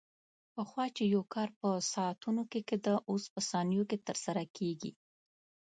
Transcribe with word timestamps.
پخوا 0.53 0.85
چې 0.95 1.03
یو 1.13 1.23
کار 1.33 1.49
په 1.59 1.69
ساعتونو 1.93 2.43
کې 2.51 2.59
کېده، 2.69 2.95
اوس 3.09 3.23
په 3.33 3.39
ثانیو 3.49 3.83
کې 3.89 3.97
ترسره 4.07 4.43
کېږي. 4.57 4.91